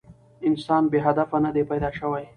انسان 0.47 0.83
بې 0.91 0.99
هدفه 1.07 1.37
نه 1.45 1.51
دی 1.55 1.63
پيداشوی 1.69 2.25